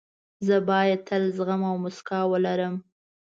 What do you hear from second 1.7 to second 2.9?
موسکا ولرم.